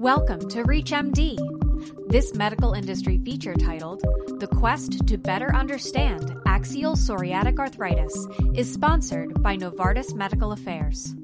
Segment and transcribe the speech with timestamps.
[0.00, 2.08] Welcome to ReachMD.
[2.08, 4.00] This medical industry feature titled
[4.40, 11.14] The Quest to Better Understand Axial Psoriatic Arthritis is sponsored by Novartis Medical Affairs.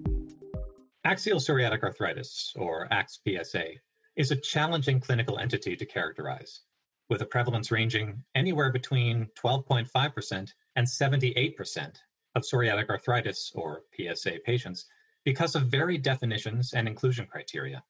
[1.05, 3.79] Axial psoriatic arthritis, or AXPSA,
[4.15, 6.61] is a challenging clinical entity to characterize,
[7.09, 11.97] with a prevalence ranging anywhere between 12.5% and 78%
[12.35, 14.85] of psoriatic arthritis, or PSA, patients
[15.25, 17.83] because of varied definitions and inclusion criteria.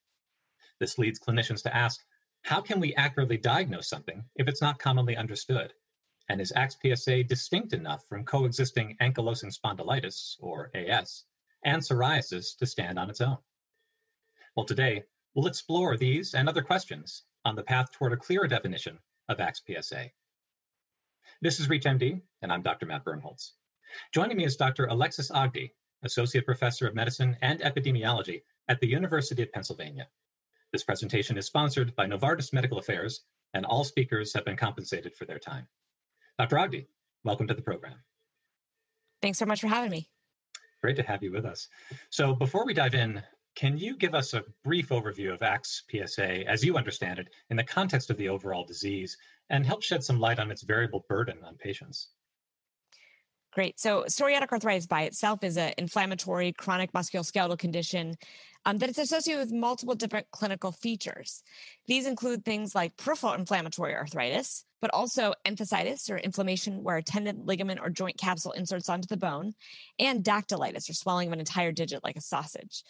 [0.78, 2.04] This leads clinicians to ask,
[2.42, 5.72] how can we accurately diagnose something if it's not commonly understood?
[6.28, 11.24] And is AXPSA distinct enough from coexisting ankylosing spondylitis, or AS,
[11.64, 13.38] and psoriasis to stand on its own?
[14.54, 15.04] Well, today,
[15.34, 18.98] we'll explore these and other questions on the path toward a clearer definition
[19.28, 20.10] of AXPSA.
[21.40, 22.86] This is ReachMD, and I'm Dr.
[22.86, 23.52] Matt Birnholz.
[24.12, 24.86] Joining me is Dr.
[24.86, 30.08] Alexis Ogdie, Associate Professor of Medicine and Epidemiology at the University of Pennsylvania.
[30.76, 33.22] This presentation is sponsored by Novartis Medical Affairs,
[33.54, 35.66] and all speakers have been compensated for their time.
[36.38, 36.58] Dr.
[36.58, 36.86] Ogdie,
[37.24, 37.94] welcome to the program.
[39.22, 40.10] Thanks so much for having me.
[40.82, 41.68] Great to have you with us.
[42.10, 43.22] So, before we dive in,
[43.54, 47.64] can you give us a brief overview of AXPSA as you understand it in the
[47.64, 49.16] context of the overall disease
[49.48, 52.08] and help shed some light on its variable burden on patients?
[53.56, 53.80] Great.
[53.80, 58.14] So, psoriatic arthritis by itself is an inflammatory chronic musculoskeletal condition
[58.66, 61.42] um, that is associated with multiple different clinical features.
[61.86, 67.46] These include things like peripheral inflammatory arthritis, but also enthesitis or inflammation where a tendon,
[67.46, 69.54] ligament, or joint capsule inserts onto the bone,
[69.98, 72.82] and dactylitis or swelling of an entire digit like a sausage.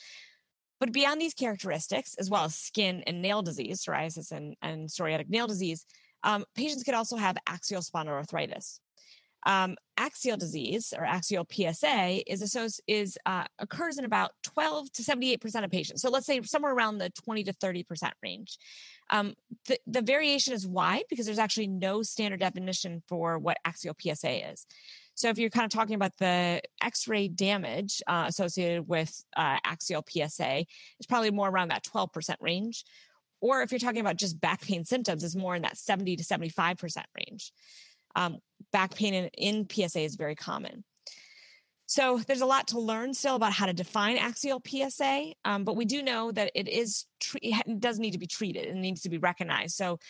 [0.81, 5.29] But beyond these characteristics, as well as skin and nail disease, psoriasis and, and psoriatic
[5.29, 5.87] nail disease,
[6.25, 8.81] um, patients could also have axial spondyloarthritis.
[9.47, 12.57] Um, axial disease or axial PSA is
[12.89, 16.03] is uh, occurs in about 12 to 78 percent of patients.
[16.03, 18.59] So let's say somewhere around the 20 to 30 percent range.
[19.09, 19.35] Um,
[19.69, 24.51] the, the variation is wide because there's actually no standard definition for what axial PSA
[24.51, 24.67] is.
[25.15, 30.05] So if you're kind of talking about the X-ray damage uh, associated with uh, axial
[30.07, 30.67] PSA,
[30.99, 32.85] it's probably more around that 12% range.
[33.41, 36.25] Or if you're talking about just back pain symptoms, it's more in that 70 to
[36.25, 37.53] 75% range
[38.17, 38.39] um,
[38.73, 40.83] back pain in, in PSA is very common.
[41.89, 45.77] So there's a lot to learn still about how to define axial PSA, um, but
[45.77, 47.07] we do know that it is
[47.41, 49.77] it does need to be treated and needs to be recognized.
[49.77, 50.01] So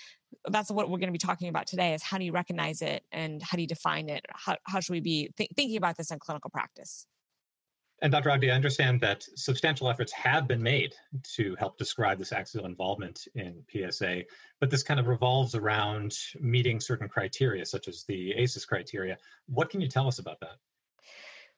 [0.49, 3.03] that's what we're going to be talking about today: is how do you recognize it
[3.13, 4.25] and how do you define it?
[4.31, 7.07] How how should we be th- thinking about this in clinical practice?
[8.03, 8.31] And Dr.
[8.31, 10.95] Ogdie, I understand that substantial efforts have been made
[11.37, 14.25] to help describe this axial involvement in PSA,
[14.61, 19.17] but this kind of revolves around meeting certain criteria, such as the ASAS criteria.
[19.47, 20.57] What can you tell us about that?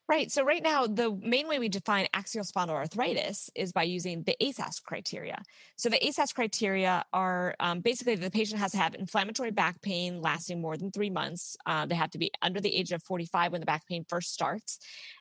[0.08, 0.32] Right.
[0.32, 4.82] So right now, the main way we define axial spondyloarthritis is by using the ASAS
[4.82, 5.42] criteria.
[5.76, 10.22] So the ASAS criteria are um, basically the patient has to have inflammatory back pain
[10.22, 11.58] lasting more than three months.
[11.66, 14.32] Uh, they have to be under the age of 45 when the back pain first
[14.32, 14.78] starts.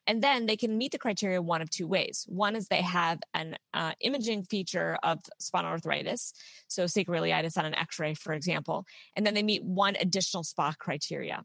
[0.08, 2.26] And then they can meet the criteria one of two ways.
[2.30, 6.32] One is they have an uh, imaging feature of spondyloarthritis,
[6.70, 8.86] so sacroiliitis on an x-ray, for example,
[9.18, 11.44] and then they meet one additional SPA criteria.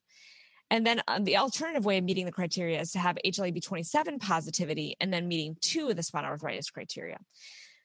[0.73, 4.97] And then um, the alternative way of meeting the criteria is to have HLA-B27 positivity
[5.03, 7.19] and then meeting two of the spondyloarthritis criteria.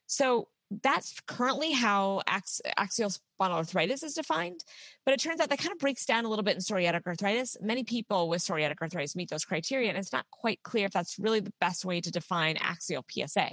[0.06, 3.12] So that's currently how ax- axial
[3.42, 4.64] arthritis is defined,
[5.06, 7.58] but it turns out that kind of breaks down a little bit in psoriatic arthritis.
[7.62, 11.20] Many people with psoriatic arthritis meet those criteria, and it's not quite clear if that's
[11.20, 13.52] really the best way to define axial PSA.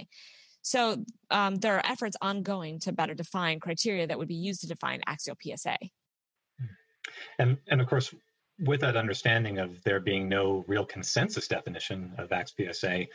[0.61, 4.67] So um, there are efforts ongoing to better define criteria that would be used to
[4.67, 5.77] define axial PSA.
[7.37, 8.13] And and of course,
[8.59, 13.07] with that understanding of there being no real consensus definition of AXPSA,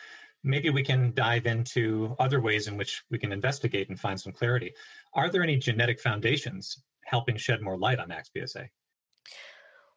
[0.42, 4.32] maybe we can dive into other ways in which we can investigate and find some
[4.32, 4.72] clarity.
[5.14, 8.68] Are there any genetic foundations helping shed more light on AXPSA?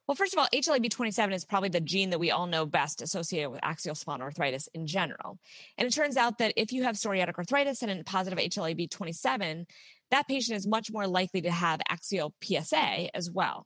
[0.07, 3.49] Well, first of all, HLA-B27 is probably the gene that we all know best associated
[3.49, 5.39] with axial spondyloarthritis in general.
[5.77, 9.65] And it turns out that if you have psoriatic arthritis and a positive HLA-B27,
[10.11, 13.65] that patient is much more likely to have axial PSA as well.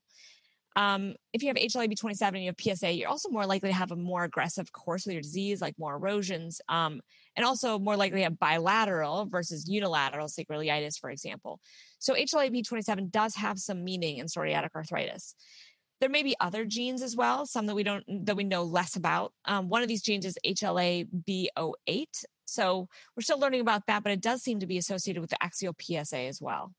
[0.77, 3.91] Um, if you have HLA-B27 and you have PSA, you're also more likely to have
[3.91, 7.01] a more aggressive course of your disease, like more erosions, um,
[7.35, 11.59] and also more likely to have bilateral versus unilateral sacroiliitis, for example.
[11.97, 15.33] So HLA-B27 does have some meaning in psoriatic arthritis.
[15.99, 18.95] There may be other genes as well, some that we don't that we know less
[18.95, 19.33] about.
[19.45, 22.05] Um, one of these genes is HLA-B08.
[22.45, 25.43] So we're still learning about that, but it does seem to be associated with the
[25.43, 26.71] axial PSA as well.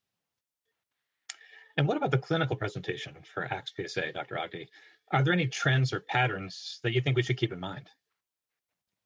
[1.79, 4.37] And what about the clinical presentation for AXPSA, Dr.
[4.37, 4.69] Ogdie?
[5.13, 7.89] Are there any trends or patterns that you think we should keep in mind?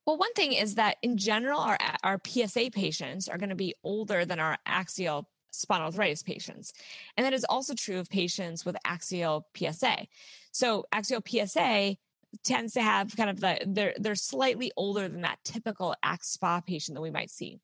[0.07, 3.75] Well, one thing is that in general, our, our PSA patients are going to be
[3.85, 6.73] older than our axial spondyloarthritis patients.
[7.19, 10.07] And that is also true of patients with axial PSA.
[10.53, 11.97] So axial PSA
[12.45, 16.97] tends to have kind of the they're they're slightly older than that typical AxSpA patient
[16.97, 17.59] that we might see.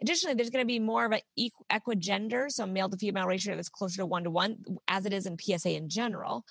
[0.00, 1.20] Additionally, there's going to be more of an
[1.72, 4.58] equigender, so male to female ratio that's closer to one to one,
[4.88, 6.44] as it is in PSA in general.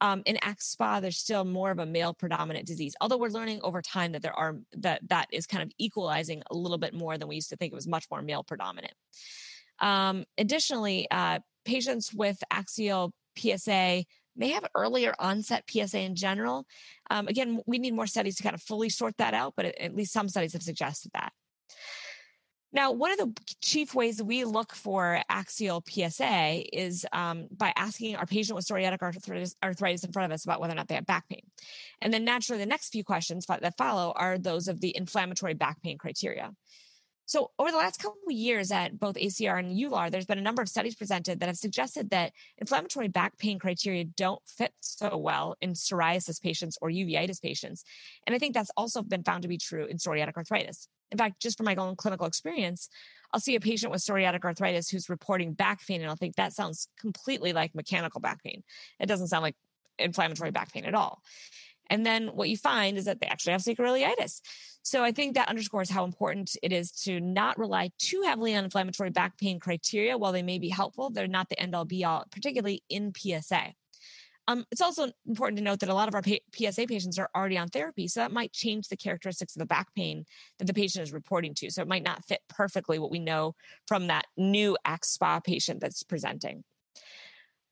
[0.00, 2.94] Um, in AxSpA, there's still more of a male predominant disease.
[3.00, 6.56] Although we're learning over time that there are that that is kind of equalizing a
[6.56, 7.72] little bit more than we used to think.
[7.72, 8.94] It was much more male predominant.
[9.80, 14.04] Um, additionally, uh, patients with axial PSA
[14.38, 16.66] may have earlier onset PSA in general.
[17.10, 19.94] Um, again, we need more studies to kind of fully sort that out, but at
[19.94, 21.32] least some studies have suggested that.
[22.70, 23.32] Now, one of the
[23.62, 29.00] chief ways we look for axial PSA is um, by asking our patient with psoriatic
[29.00, 31.40] arthritis, arthritis, in front of us about whether or not they have back pain.
[32.02, 35.82] And then naturally, the next few questions that follow are those of the inflammatory back
[35.82, 36.52] pain criteria.
[37.28, 40.42] So, over the last couple of years at both ACR and EULAR, there's been a
[40.42, 45.14] number of studies presented that have suggested that inflammatory back pain criteria don't fit so
[45.18, 47.84] well in psoriasis patients or uveitis patients.
[48.26, 50.88] And I think that's also been found to be true in psoriatic arthritis.
[51.12, 52.88] In fact, just from my own clinical experience,
[53.34, 56.54] I'll see a patient with psoriatic arthritis who's reporting back pain, and I'll think that
[56.54, 58.62] sounds completely like mechanical back pain.
[59.00, 59.56] It doesn't sound like
[59.98, 61.20] inflammatory back pain at all.
[61.90, 64.40] And then what you find is that they actually have sacroiliitis.
[64.82, 68.64] So I think that underscores how important it is to not rely too heavily on
[68.64, 70.16] inflammatory back pain criteria.
[70.16, 73.74] While they may be helpful, they're not the end all be all, particularly in PSA.
[74.48, 77.58] Um, it's also important to note that a lot of our PSA patients are already
[77.58, 80.24] on therapy, so that might change the characteristics of the back pain
[80.58, 81.70] that the patient is reporting to.
[81.70, 83.54] So it might not fit perfectly what we know
[83.86, 86.64] from that new AxSpA patient that's presenting.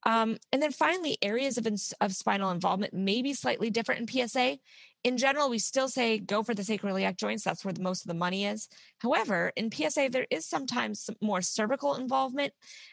[0.05, 1.67] Um, and then finally, areas of,
[2.01, 4.59] of spinal involvement may be slightly different in PSA.
[5.05, 7.45] In general, we still say go for the sacroiliac joints.
[7.45, 8.69] That's where the, most of the money is.
[8.99, 12.53] However, in PSA, there is sometimes more cervical involvement.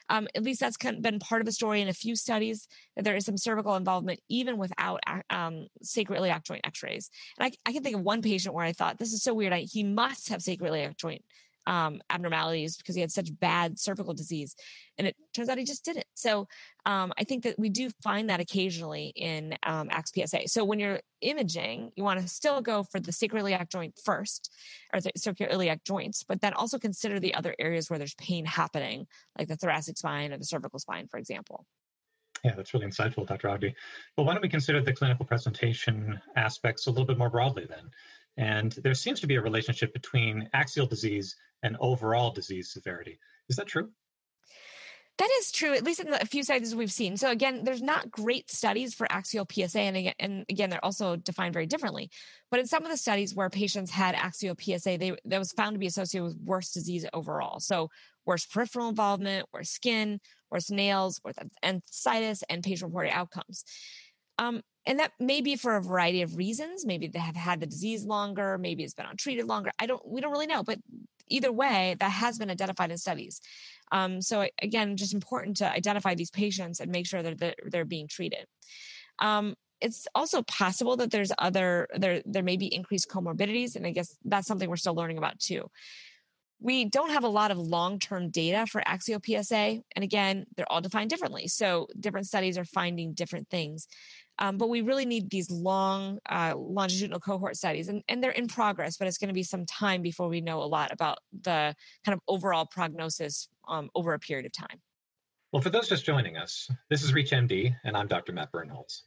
[0.10, 3.16] Um, at least that's been part of the story in a few studies that there
[3.16, 5.00] is some cervical involvement even without
[5.32, 7.10] um, sacroiliac joint x-rays.
[7.40, 9.54] And I, I, can think of one patient where I thought, this is so weird.
[9.54, 11.24] I, he must have sacroiliac joint
[11.68, 14.56] um, abnormalities because he had such bad cervical disease.
[14.98, 16.06] And it turns out he just didn't.
[16.14, 16.48] So
[16.86, 20.50] um, I think that we do find that occasionally in um, AXPSA.
[20.50, 24.52] So when you're imaging, you want to still go for the sacroiliac joint first,
[24.94, 29.08] or the sacroiliac joints, but then also consider the other areas where there's pain happening,
[29.38, 31.66] like the thoracic spine or the cervical spine, for example.
[32.44, 33.50] Yeah, that's really insightful, Dr.
[33.50, 33.74] Ogdie.
[34.18, 37.90] Well, why don't we consider the clinical presentation aspects a little bit more broadly then?
[38.36, 43.20] And there seems to be a relationship between axial disease and overall disease severity.
[43.50, 43.90] Is that true?
[45.20, 47.18] That is true, at least in a few studies we've seen.
[47.18, 51.16] So again, there's not great studies for axial PSA, and again, and again, they're also
[51.16, 52.10] defined very differently.
[52.50, 55.76] But in some of the studies where patients had axial PSA, they that was found
[55.76, 57.60] to be associated with worse disease overall.
[57.60, 57.90] So
[58.26, 60.20] worse peripheral involvement, worse skin,
[60.50, 63.66] worse nails, worse enthesitis, and patient-reported outcomes.
[64.40, 66.86] Um, and that may be for a variety of reasons.
[66.86, 69.72] Maybe they have had the disease longer, maybe it's been untreated longer.
[69.80, 70.80] I don't, we don't really know, but
[71.28, 73.42] either way, that has been identified in studies.
[73.92, 77.86] Um, so again, just important to identify these patients and make sure that they're, they're
[77.86, 78.46] being treated.
[79.20, 83.92] Um, it's also possible that there's other there there may be increased comorbidities, and I
[83.92, 85.70] guess that's something we're still learning about too.
[86.62, 89.82] We don't have a lot of long term data for axial PSA.
[89.96, 91.50] And again, they're all defined differently.
[91.50, 93.90] So different studies are finding different things.
[94.40, 98.48] Um, but we really need these long uh, longitudinal cohort studies, and, and they're in
[98.48, 101.76] progress, but it's going to be some time before we know a lot about the
[102.06, 104.82] kind of overall prognosis um, over a period of time.
[105.52, 108.34] Well, for those just joining us, this is ReachMD, and I'm Dr.
[108.34, 109.04] Matt Birnholz.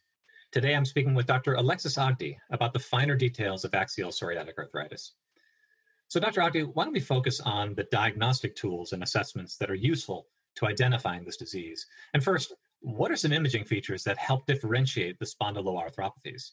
[0.53, 1.55] Today I'm speaking with Dr.
[1.55, 5.13] Alexis Ogdie about the finer details of axial psoriatic arthritis.
[6.09, 6.43] So, Dr.
[6.43, 10.67] Ogdie, why don't we focus on the diagnostic tools and assessments that are useful to
[10.67, 11.87] identifying this disease?
[12.15, 12.55] And first,
[12.87, 16.53] what are some imaging features that help differentiate the spondyloarthropathies?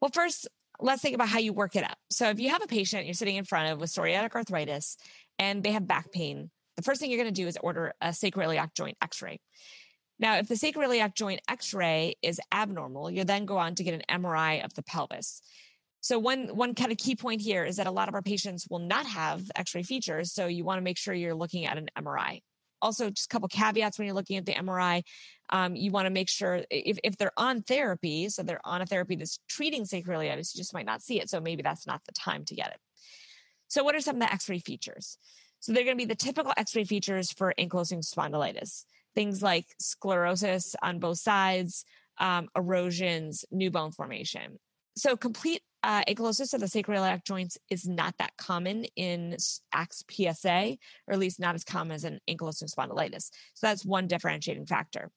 [0.00, 0.46] Well, first,
[0.78, 1.98] let's think about how you work it up.
[2.10, 4.96] So, if you have a patient you're sitting in front of with psoriatic arthritis
[5.36, 8.10] and they have back pain, the first thing you're going to do is order a
[8.10, 9.40] sacroiliac joint x ray.
[10.20, 13.94] Now, if the sacroiliac joint x ray is abnormal, you then go on to get
[13.94, 15.42] an MRI of the pelvis.
[16.02, 18.68] So one one kind of key point here is that a lot of our patients
[18.70, 21.88] will not have X-ray features, so you want to make sure you're looking at an
[21.98, 22.42] MRI
[22.82, 25.02] also just a couple caveats when you're looking at the MRI.
[25.50, 28.86] Um, you want to make sure if, if they're on therapy, so they're on a
[28.86, 31.28] therapy that's treating sacroiliitis, you just might not see it.
[31.28, 32.78] So maybe that's not the time to get it.
[33.68, 35.18] So what are some of the X-ray features?
[35.60, 38.84] So they're going to be the typical X-ray features for ankylosing spondylitis.
[39.14, 41.84] Things like sclerosis on both sides,
[42.18, 44.58] um, erosions, new bone formation.
[44.96, 49.36] So complete uh, ankylosis of the sacroiliac joints is not that common in
[49.72, 53.30] AX PSA, or at least not as common as an ankylosing spondylitis.
[53.54, 55.10] So that's one differentiating factor.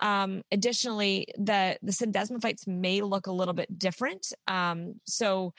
[0.00, 4.32] Um, additionally, the the syndesmophytes may look a little bit different.
[4.46, 5.54] Um, so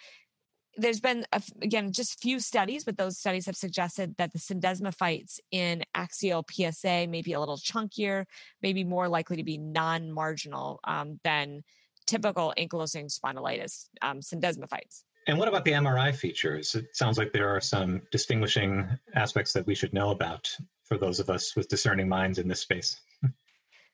[0.77, 5.39] there's been a, again just few studies, but those studies have suggested that the syndesmophytes
[5.51, 8.25] in axial PSA may be a little chunkier,
[8.61, 11.63] maybe more likely to be non-marginal um, than
[12.07, 15.03] typical ankylosing spondylitis um, syndesmophytes.
[15.27, 16.73] And what about the MRI features?
[16.73, 20.49] It sounds like there are some distinguishing aspects that we should know about
[20.85, 23.01] for those of us with discerning minds in this space.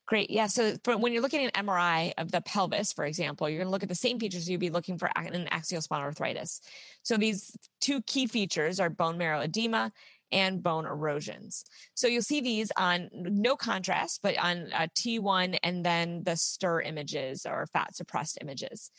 [0.05, 0.29] Great.
[0.29, 0.47] Yeah.
[0.47, 3.67] So for, when you're looking at an MRI of the pelvis, for example, you're going
[3.67, 6.59] to look at the same features you'd be looking for in axial spondyloarthritis.
[7.03, 9.93] So these two key features are bone marrow edema
[10.33, 11.63] and bone erosions.
[11.93, 16.81] So you'll see these on no contrast, but on uh, T1 and then the STIR
[16.81, 18.91] images or fat suppressed images.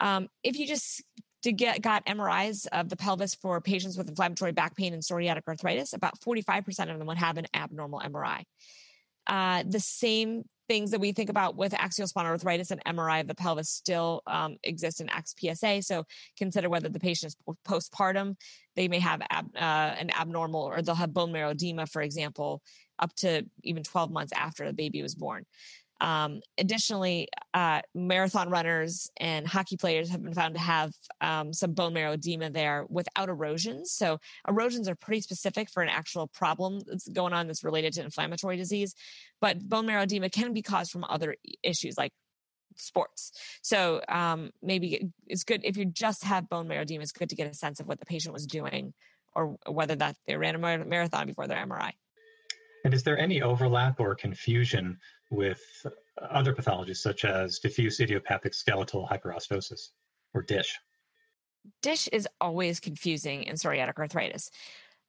[0.00, 1.02] Um, if you just
[1.44, 5.42] to get got MRIs of the pelvis for patients with inflammatory back pain and psoriatic
[5.48, 8.44] arthritis, about 45% of them would have an abnormal MRI.
[9.26, 13.34] Uh, the same things that we think about with axial spondyloarthritis and MRI of the
[13.34, 15.82] pelvis still um, exist in AX-PSA.
[15.82, 16.04] So
[16.38, 18.36] consider whether the patient is postpartum.
[18.76, 19.58] They may have ab, uh,
[19.98, 22.62] an abnormal, or they'll have bone marrow edema, for example,
[22.98, 25.44] up to even 12 months after the baby was born.
[26.02, 31.74] Um, additionally, uh, marathon runners and hockey players have been found to have um, some
[31.74, 33.92] bone marrow edema there without erosions.
[33.92, 34.18] So,
[34.48, 38.56] erosions are pretty specific for an actual problem that's going on that's related to inflammatory
[38.56, 38.96] disease.
[39.40, 42.12] But bone marrow edema can be caused from other issues like
[42.76, 43.32] sports.
[43.62, 47.02] So um, maybe it's good if you just have bone marrow edema.
[47.02, 48.92] It's good to get a sense of what the patient was doing,
[49.36, 51.92] or whether that they ran a marathon before their MRI.
[52.84, 54.98] And is there any overlap or confusion
[55.32, 55.86] with
[56.30, 59.88] other pathologies such as diffuse idiopathic skeletal hyperostosis
[60.34, 60.78] or DISH?
[61.80, 64.50] DISH is always confusing in psoriatic arthritis.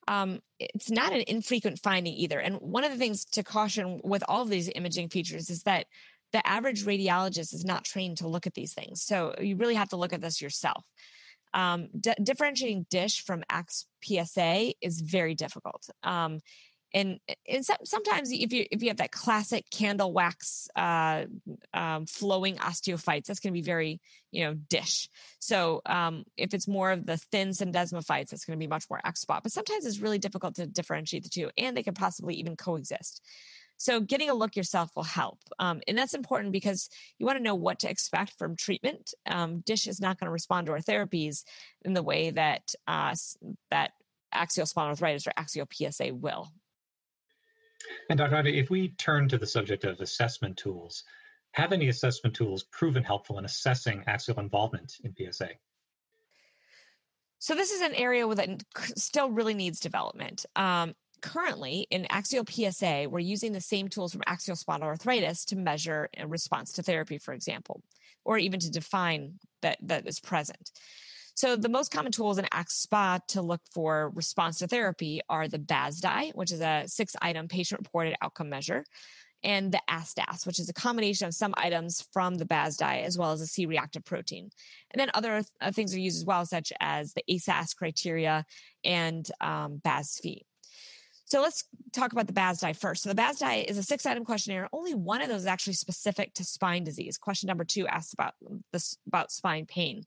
[0.08, 2.40] Um, it's not an infrequent finding either.
[2.40, 5.86] And one of the things to caution with all of these imaging features is that
[6.32, 9.04] the average radiologist is not trained to look at these things.
[9.04, 10.86] So you really have to look at this yourself.
[11.54, 15.88] Um, d- differentiating DISH from AX PSA is very difficult.
[16.02, 16.40] Um,
[16.94, 17.20] and
[17.50, 21.26] and so, sometimes if you if you have that classic candle wax uh,
[21.74, 24.00] um, flowing osteophytes, that's going to be very
[24.32, 25.10] you know dish.
[25.40, 29.02] So um, if it's more of the thin syndesmophytes, that's going to be much more
[29.04, 29.42] AxSpA.
[29.42, 33.22] But sometimes it's really difficult to differentiate the two, and they can possibly even coexist.
[33.78, 37.44] So getting a look yourself will help, um, and that's important because you want to
[37.44, 39.14] know what to expect from treatment.
[39.26, 41.44] Um, dish is not going to respond to our therapies
[41.84, 43.16] in the way that uh,
[43.72, 43.92] that
[44.32, 46.52] axial spondyloarthritis or axial PSA will.
[48.10, 48.36] And Dr.
[48.36, 51.04] Ogdie, if we turn to the subject of assessment tools,
[51.52, 55.50] have any assessment tools proven helpful in assessing axial involvement in PSA?
[57.40, 58.64] So this is an area that
[58.96, 60.46] still really needs development.
[60.56, 66.10] Um, currently, in axial PSA, we're using the same tools from axial spondyloarthritis to measure
[66.18, 67.82] a response to therapy, for example,
[68.24, 70.72] or even to define that that is present.
[71.36, 75.60] So the most common tools in AxSpa to look for response to therapy are the
[75.60, 78.86] BASDAI, which is a six-item patient-reported outcome measure,
[79.44, 83.32] and the ASDAS, which is a combination of some items from the BASDAI as well
[83.32, 84.50] as a C-reactive protein.
[84.92, 88.46] And then other uh, things are used as well, such as the ASAS criteria
[88.84, 90.42] and um, BASFI.
[91.26, 91.64] So let's
[91.94, 93.02] talk about the BASDAI first.
[93.02, 94.70] So the BASDAI is a six-item questionnaire.
[94.72, 97.18] Only one of those is actually specific to spine disease.
[97.18, 98.36] Question number two asks about
[98.72, 100.04] this about spine pain.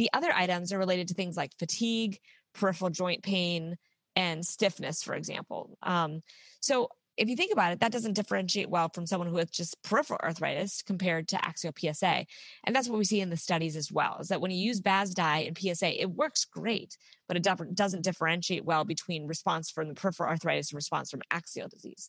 [0.00, 2.20] The other items are related to things like fatigue,
[2.54, 3.76] peripheral joint pain,
[4.16, 5.76] and stiffness, for example.
[5.82, 6.22] Um,
[6.60, 6.88] so
[7.18, 10.18] if you think about it, that doesn't differentiate well from someone who has just peripheral
[10.22, 12.24] arthritis compared to axial PSA.
[12.64, 14.80] And that's what we see in the studies as well, is that when you use
[14.80, 16.96] BASDAI and PSA, it works great,
[17.28, 21.68] but it doesn't differentiate well between response from the peripheral arthritis and response from axial
[21.68, 22.08] disease.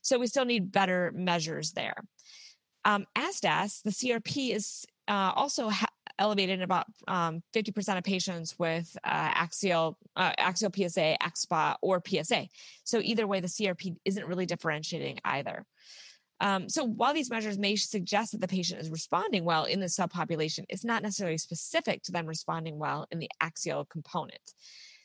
[0.00, 2.02] So we still need better measures there.
[2.84, 5.86] Um, ASDAS, the CRP is uh, also ha-
[6.18, 12.02] elevated in about um, 50% of patients with uh, axial uh, axial PSA, AxSpa, or
[12.06, 12.48] PSA.
[12.84, 15.64] So either way, the CRP isn't really differentiating either.
[16.40, 19.86] Um, so while these measures may suggest that the patient is responding well in the
[19.86, 24.40] subpopulation, it's not necessarily specific to them responding well in the axial component.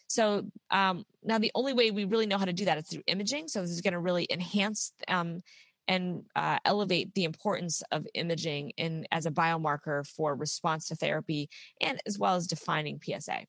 [0.07, 3.03] So um, now the only way we really know how to do that is through
[3.07, 3.49] imaging.
[3.49, 5.41] So this is going to really enhance um,
[5.87, 11.49] and uh, elevate the importance of imaging in as a biomarker for response to therapy
[11.81, 13.45] and as well as defining PSA.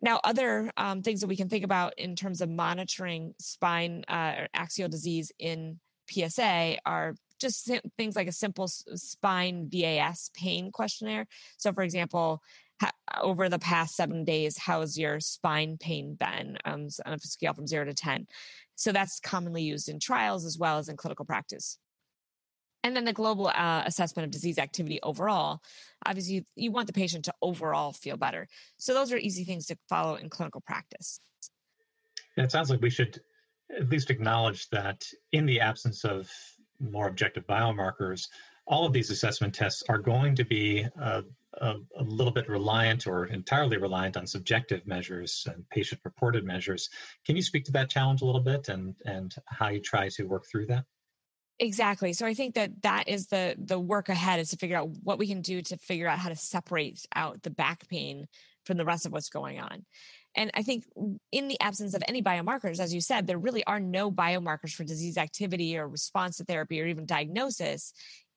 [0.00, 4.34] Now, other um, things that we can think about in terms of monitoring spine uh,
[4.38, 5.78] or axial disease in
[6.10, 11.26] PSA are just things like a simple spine VAS pain questionnaire.
[11.56, 12.42] So, for example,
[13.20, 17.66] over the past seven days, how's your spine pain been um, on a scale from
[17.66, 18.26] zero to 10?
[18.74, 21.78] So that's commonly used in trials as well as in clinical practice.
[22.84, 25.60] And then the global uh, assessment of disease activity overall.
[26.04, 28.48] Obviously, you, you want the patient to overall feel better.
[28.76, 31.20] So those are easy things to follow in clinical practice.
[32.36, 33.20] it sounds like we should
[33.70, 36.28] at least acknowledge that in the absence of
[36.80, 38.26] more objective biomarkers,
[38.66, 41.22] all of these assessment tests are going to be uh,
[41.54, 46.88] a, a, little bit reliant or entirely reliant on subjective measures and patient reported measures.
[47.26, 50.24] Can you speak to that challenge a little bit and, and how you try to
[50.24, 50.84] work through that?
[51.58, 52.12] Exactly.
[52.12, 55.18] So I think that that is the the work ahead is to figure out what
[55.18, 58.26] we can do to figure out how to separate out the back pain
[58.64, 59.84] from the rest of what's going on.
[60.34, 60.84] And I think
[61.30, 64.82] in the absence of any biomarkers, as you said, there really are no biomarkers for
[64.82, 67.92] disease activity or response to therapy or even diagnosis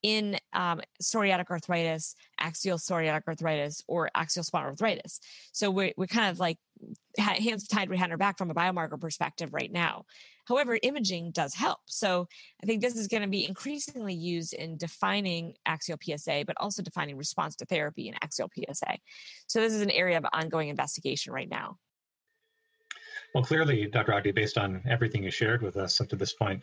[0.06, 5.20] in um, psoriatic arthritis, axial psoriatic arthritis, or axial spondyloarthritis.
[5.52, 6.60] So we're, we're kind of like
[7.18, 10.06] hands tied behind our back from a biomarker perspective right now.
[10.48, 11.80] However, imaging does help.
[11.88, 12.28] So
[12.62, 16.84] I think this is going to be increasingly used in defining axial PSA, but also
[16.84, 18.98] defining response to therapy in axial PSA.
[19.48, 21.80] So this is an area of ongoing investigation right now.
[23.34, 24.14] Well, clearly, Dr.
[24.14, 26.62] Ogdie, based on everything you shared with us up to this point,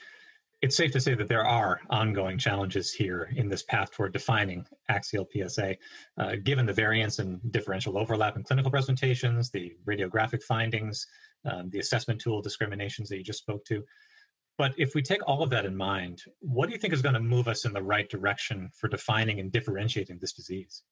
[0.62, 4.64] it's safe to say that there are ongoing challenges here in this path toward defining
[4.88, 5.76] axial PSA,
[6.18, 11.04] uh, given the variance and differential overlap in clinical presentations, the radiographic findings,
[11.44, 13.82] um, the assessment tool discriminations that you just spoke to.
[14.56, 17.14] But if we take all of that in mind, what do you think is going
[17.14, 20.84] to move us in the right direction for defining and differentiating this disease?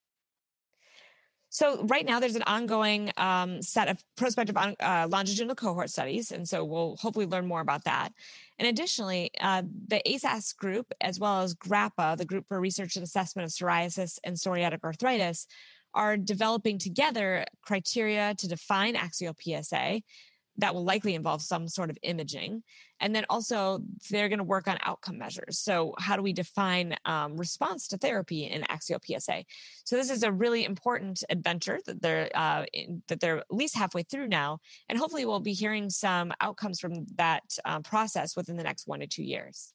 [1.52, 6.48] So right now, there's an ongoing um, set of prospective uh, longitudinal cohort studies, and
[6.48, 8.12] so we'll hopefully learn more about that.
[8.60, 13.02] And additionally, uh, the ASAS group, as well as GRAPPA, the Group for Research and
[13.02, 15.48] Assessment of Psoriasis and Psoriatic Arthritis,
[15.92, 20.02] are developing together criteria to define axial PSA
[20.60, 22.62] that will likely involve some sort of imaging.
[23.00, 25.58] And then also, they're going to work on outcome measures.
[25.58, 29.44] So, how do we define um, response to therapy in axial PSA?
[29.84, 33.76] So, this is a really important adventure that they're uh, in, that they're at least
[33.76, 34.58] halfway through now,
[34.88, 39.00] and hopefully, we'll be hearing some outcomes from that uh, process within the next one
[39.00, 39.72] to two years.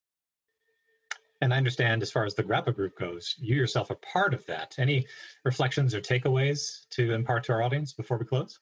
[1.41, 4.45] And I understand, as far as the GRAPPA group goes, you yourself are part of
[4.45, 4.75] that.
[4.77, 5.05] Any
[5.43, 8.59] reflections or takeaways to impart to our audience before we close?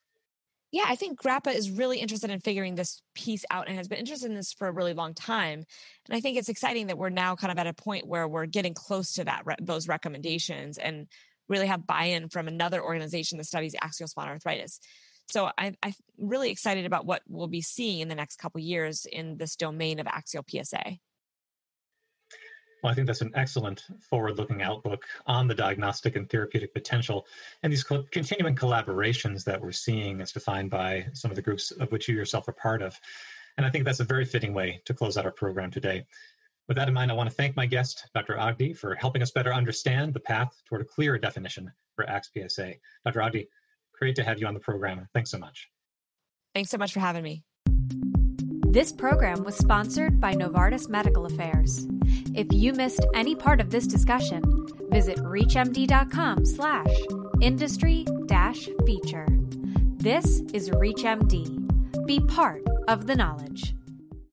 [0.74, 4.00] Yeah, I think GRAPPA is really interested in figuring this piece out and has been
[4.00, 5.64] interested in this for a really long time.
[6.10, 8.48] And I think it's exciting that we're now kind of at a point where we're
[8.48, 11.06] getting close to that those recommendations and
[11.48, 14.80] really have buy-in from another organization that studies axial spondyloarthritis.
[15.30, 19.06] So I, I'm really excited about what we'll be seeing in the next couple years
[19.06, 20.98] in this domain of axial PSA.
[22.84, 27.26] Well, I think that's an excellent forward looking outlook on the diagnostic and therapeutic potential
[27.63, 31.72] and these co- continuing collaborations that we're seeing as defined by some of the groups
[31.72, 33.00] of which you yourself are part of.
[33.58, 36.06] And I think that's a very fitting way to close out our program today.
[36.67, 38.38] With that in mind, I want to thank my guest, Dr.
[38.38, 42.80] Ogdie, for helping us better understand the path toward a clearer definition for AXPSA.
[43.06, 43.22] Dr.
[43.22, 43.48] Ogdie,
[43.98, 45.08] great to have you on the program.
[45.13, 45.69] Thanks so much.
[46.54, 47.43] Thanks so much for having me.
[48.74, 51.88] This program was sponsored by Novartis Medical Affairs.
[52.34, 54.42] If you missed any part of this discussion,
[54.90, 56.90] visit reachmd.com slash
[57.40, 59.28] industry dash feature.
[59.98, 62.08] This is ReachMD.
[62.08, 63.76] Be part of the knowledge.